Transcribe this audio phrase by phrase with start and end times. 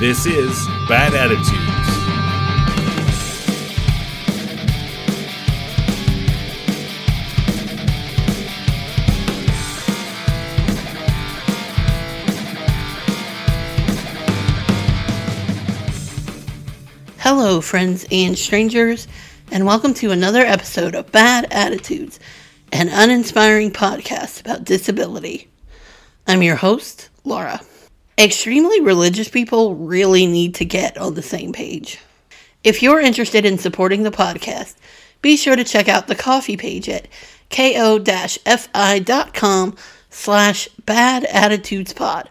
[0.00, 1.54] This is Bad Attitudes.
[17.18, 19.06] Hello, friends and strangers,
[19.52, 22.18] and welcome to another episode of Bad Attitudes,
[22.72, 25.48] an uninspiring podcast about disability.
[26.26, 27.60] I'm your host, Laura.
[28.16, 31.98] Extremely religious people really need to get on the same page.
[32.62, 34.76] If you're interested in supporting the podcast,
[35.20, 37.08] be sure to check out the Ko-fi page at
[37.50, 38.16] ko-fi.com
[40.10, 42.30] slash bad attitudes pod.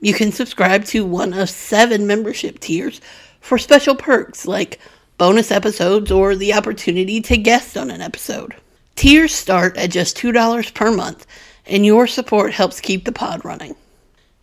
[0.00, 3.00] You can subscribe to one of seven membership tiers
[3.40, 4.80] for special perks like
[5.16, 8.56] bonus episodes or the opportunity to guest on an episode.
[8.96, 11.26] Tiers start at just $2 per month,
[11.66, 13.76] and your support helps keep the pod running.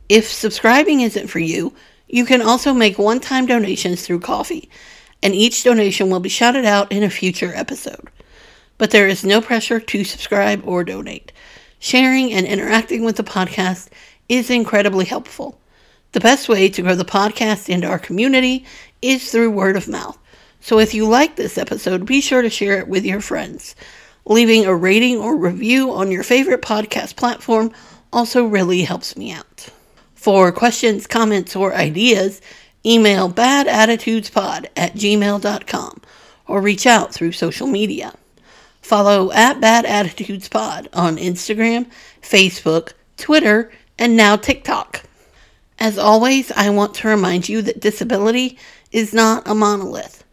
[0.09, 1.73] If subscribing isn't for you,
[2.07, 4.69] you can also make one time donations through Ko-fi,
[5.21, 8.09] and each donation will be shouted out in a future episode.
[8.77, 11.33] But there is no pressure to subscribe or donate.
[11.79, 13.89] Sharing and interacting with the podcast
[14.29, 15.59] is incredibly helpful.
[16.13, 18.65] The best way to grow the podcast and our community
[19.01, 20.17] is through word of mouth.
[20.61, 23.75] So if you like this episode, be sure to share it with your friends.
[24.25, 27.71] Leaving a rating or review on your favorite podcast platform
[28.11, 29.69] also really helps me out.
[30.27, 32.41] For questions, comments, or ideas,
[32.85, 36.01] email badattitudespod at gmail.com
[36.47, 38.13] or reach out through social media.
[38.81, 41.89] Follow at Bad Attitudes Pod on Instagram,
[42.21, 45.03] Facebook, Twitter, and now TikTok.
[45.79, 48.57] As always, I want to remind you that disability
[48.91, 50.25] is not a monolith.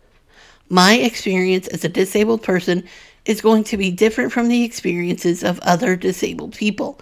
[0.68, 2.82] My experience as a disabled person
[3.26, 7.00] is going to be different from the experiences of other disabled people.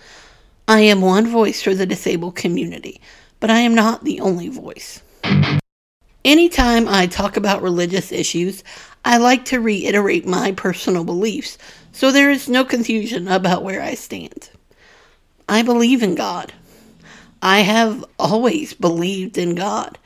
[0.69, 3.01] I am one voice for the disabled community,
[3.41, 5.03] but I am not the only voice.
[6.25, 8.63] Anytime I talk about religious issues,
[9.05, 11.59] I like to reiterate my personal beliefs
[11.93, 14.51] so there is no confusion about where I stand.
[15.49, 16.53] I believe in God.
[17.43, 19.99] I have always believed in God.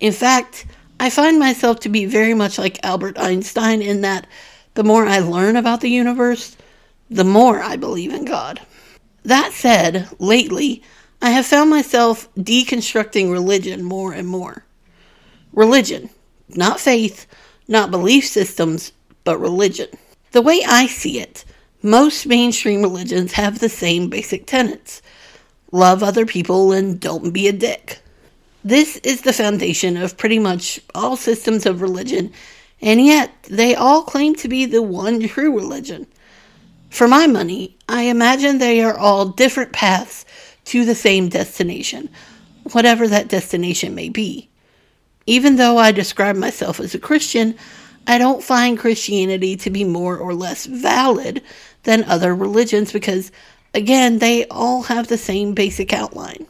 [0.00, 0.66] In fact,
[0.98, 4.26] I find myself to be very much like Albert Einstein in that
[4.74, 6.56] the more I learn about the universe,
[7.10, 8.60] the more I believe in God.
[9.26, 10.84] That said, lately,
[11.20, 14.64] I have found myself deconstructing religion more and more.
[15.52, 16.10] Religion,
[16.50, 17.26] not faith,
[17.66, 18.92] not belief systems,
[19.24, 19.88] but religion.
[20.30, 21.44] The way I see it,
[21.82, 25.02] most mainstream religions have the same basic tenets
[25.72, 27.98] love other people and don't be a dick.
[28.62, 32.32] This is the foundation of pretty much all systems of religion,
[32.80, 36.06] and yet they all claim to be the one true religion.
[36.96, 40.24] For my money, I imagine they are all different paths
[40.64, 42.08] to the same destination,
[42.72, 44.48] whatever that destination may be.
[45.26, 47.54] Even though I describe myself as a Christian,
[48.06, 51.42] I don't find Christianity to be more or less valid
[51.82, 53.30] than other religions because,
[53.74, 56.46] again, they all have the same basic outline.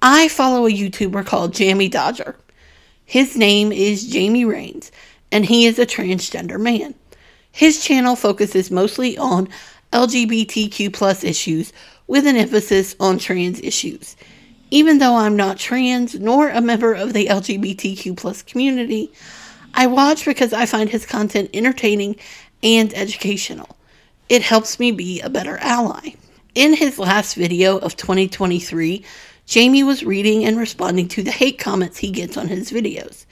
[0.00, 2.36] I follow a YouTuber called Jammidodger.
[3.04, 4.90] His name is Jamie Raines,
[5.30, 6.94] and he is a transgender man.
[7.52, 9.48] His channel focuses mostly on
[9.92, 11.72] LGBTQ plus issues
[12.06, 14.16] with an emphasis on trans issues.
[14.70, 19.12] Even though I'm not trans nor a member of the LGBTQ plus community,
[19.74, 22.16] I watch because I find his content entertaining
[22.62, 23.76] and educational.
[24.28, 26.14] It helps me be a better ally.
[26.54, 29.04] In his last video of 2023,
[29.46, 33.26] Jamie was reading and responding to the hate comments he gets on his videos.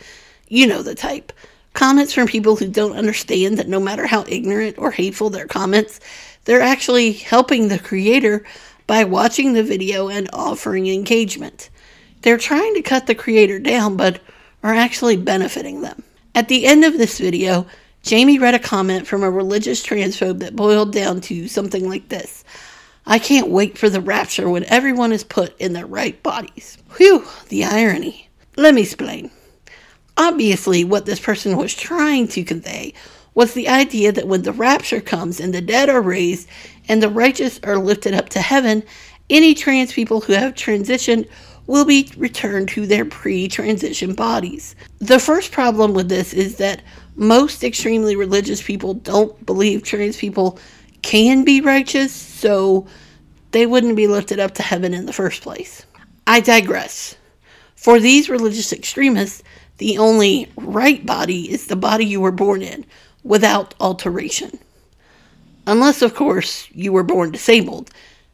[0.49, 1.33] You know the type.
[1.75, 6.01] Comments from people who don't understand that no matter how ignorant or hateful their comments,
[6.49, 8.43] they're actually helping the creator
[8.87, 11.69] by watching the video and offering engagement.
[12.23, 14.23] They're trying to cut the creator down, but
[14.63, 16.03] are actually benefiting them.
[16.35, 17.67] At the end of this video,
[18.03, 22.45] Jamie read a comment from a religious transphobe that boiled down to something like this
[23.05, 26.79] I can't wait for the rapture when everyone is put in their right bodies.
[26.97, 28.31] Whew, the irony.
[28.57, 29.31] Let me explain.
[30.17, 32.95] Obviously, what this person was trying to convey
[33.39, 36.49] was the idea that when the rapture comes and the dead are raised
[36.89, 38.83] and the righteous are lifted up to heaven,
[39.31, 41.25] any trans people who have transitioned
[41.69, 44.75] will be returned to their pre transition bodies.
[44.99, 46.83] The first problem with this is that
[47.15, 50.59] most extremely religious people don't believe trans people
[51.03, 52.89] can be righteous, so
[53.53, 55.87] they wouldn't be lifted up to heaven in the first place.
[56.27, 57.15] I digress.
[57.77, 59.45] For these religious extremists,
[59.77, 62.85] the only right body is the body you were born in,
[63.23, 64.59] without alteration.
[65.67, 67.91] Unless, of course, you were born disabled.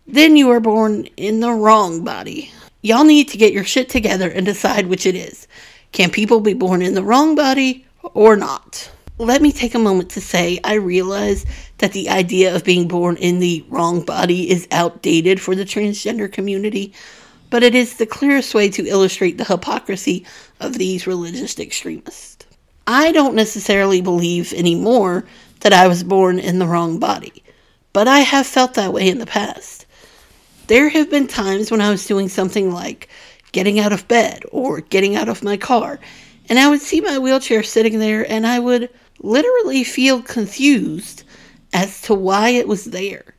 [0.07, 2.53] Then you were born in the wrong body.
[2.83, 5.49] Y'all need to get your shit together and decide which it is.
[5.93, 8.91] Can people be born in the wrong body or not?
[9.17, 11.47] Let me take a moment to say I realize
[11.79, 16.31] that the idea of being born in the wrong body is outdated for the transgender
[16.31, 16.93] community,
[17.49, 20.27] but it is the clearest way to illustrate the hypocrisy
[20.61, 22.44] of these religious extremists.
[22.87, 25.25] I don't necessarily believe anymore
[25.61, 27.43] that I was born in the wrong body,
[27.95, 29.87] but I have felt that way in the past.
[30.67, 33.09] There have been times when I was doing something like
[33.53, 35.99] getting out of bed or getting out of my car,
[36.49, 38.91] and I would see my wheelchair sitting there and I would
[39.21, 41.23] literally feel confused
[41.73, 43.35] as to why it was there.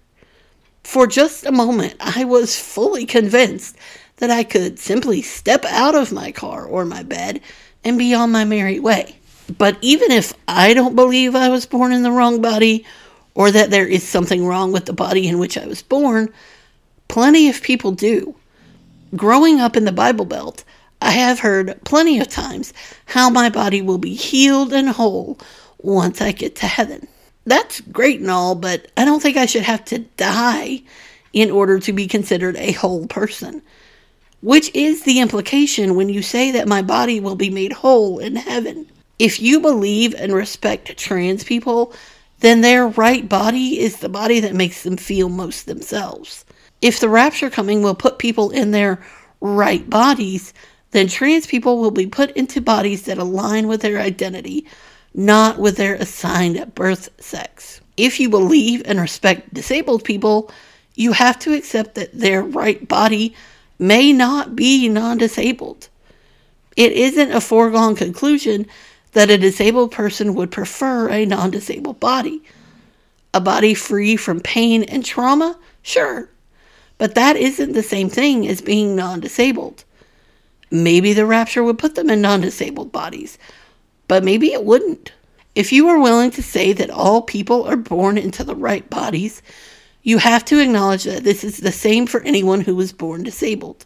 [0.83, 3.77] For just a moment, I was fully convinced
[4.17, 7.41] that I could simply step out of my car or my bed
[7.83, 9.17] and be on my merry way.
[9.57, 12.85] But even if I don't believe I was born in the wrong body
[13.35, 16.33] or that there is something wrong with the body in which I was born,
[17.07, 18.35] plenty of people do.
[19.15, 20.63] Growing up in the Bible Belt,
[21.01, 22.73] I have heard plenty of times
[23.05, 25.37] how my body will be healed and whole
[25.77, 27.07] once I get to heaven.
[27.45, 30.81] That's great and all, but I don't think I should have to die
[31.31, 33.61] in order to be considered a whole person.
[34.41, 38.35] Which is the implication when you say that my body will be made whole in
[38.35, 38.87] heaven.
[39.19, 41.93] If you believe and respect trans people,
[42.39, 46.45] then their right body is the body that makes them feel most themselves.
[46.81, 49.01] If the rapture coming will put people in their
[49.39, 50.53] right bodies,
[50.91, 54.65] then trans people will be put into bodies that align with their identity,
[55.13, 57.81] not with their assigned at birth sex.
[57.97, 60.51] If you believe and respect disabled people,
[60.95, 63.33] you have to accept that their right body
[63.79, 65.87] may not be non disabled.
[66.75, 68.67] It isn't a foregone conclusion
[69.15, 72.43] that a disabled person would prefer a non disabled body.
[73.33, 75.57] A body free from pain and trauma?
[75.81, 76.29] Sure.
[76.97, 79.85] But that isn't the same thing as being non disabled.
[80.69, 83.37] Maybe the rapture would put them in non disabled bodies,
[84.09, 85.13] but maybe it wouldn't.
[85.55, 89.41] If you are willing to say that all people are born into the right bodies,
[90.03, 93.85] you have to acknowledge that this is the same for anyone who was born disabled.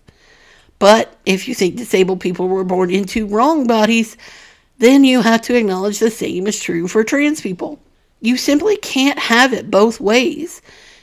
[0.80, 4.18] But if you think disabled people were born into wrong bodies,
[4.80, 7.80] then you have to acknowledge the same is true for trans people.
[8.22, 10.62] You simply can't have it both ways.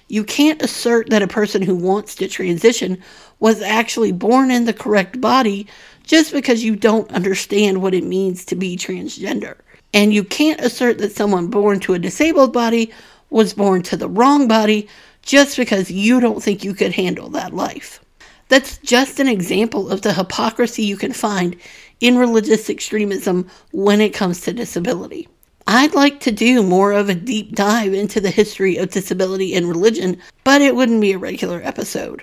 [0.09, 3.03] You can't assert that a person who wants to transition
[3.41, 5.67] was actually born in the correct body
[6.05, 9.57] just because you don't understand what it means to be transgender.
[9.93, 12.93] And you can't assert that someone born to a disabled body
[13.31, 14.89] was born to the wrong body
[15.23, 18.01] just because you don't think you could handle that life.
[18.49, 21.57] That's just an example of the hypocrisy you can find
[22.01, 25.29] in religious extremism when it comes to disability.
[25.67, 29.69] I'd like to do more of a deep dive into the history of disability and
[29.69, 32.23] religion, but it wouldn't be a regular episode.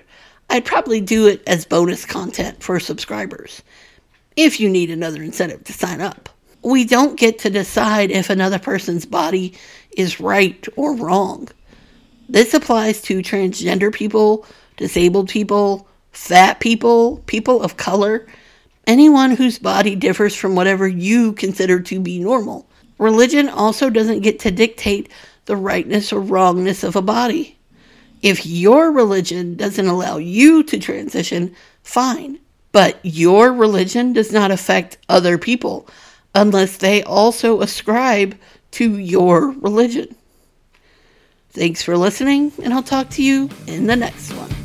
[0.50, 3.62] I'd probably do it as bonus content for subscribers,
[4.36, 6.30] if you need another incentive to sign up.
[6.64, 9.56] We don't get to decide if another person's body
[9.98, 11.50] is right or wrong.
[12.30, 14.46] This applies to transgender people,
[14.78, 18.26] disabled people, fat people, people of color,
[18.86, 22.68] anyone whose body differs from whatever you consider to be normal.
[22.98, 25.10] Religion also doesn't get to dictate
[25.46, 27.58] the rightness or wrongness of a body.
[28.22, 32.40] If your religion doesn't allow you to transition, fine.
[32.72, 35.88] But your religion does not affect other people
[36.34, 38.38] unless they also ascribe
[38.72, 40.16] to your religion.
[41.52, 44.63] Thanks for listening, and I'll talk to you in the next one.